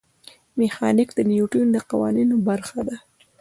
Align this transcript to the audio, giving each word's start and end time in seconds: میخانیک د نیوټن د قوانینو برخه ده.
میخانیک 0.59 1.09
د 1.15 1.19
نیوټن 1.29 1.67
د 1.71 1.77
قوانینو 1.89 2.35
برخه 2.47 2.79
ده. 2.87 2.95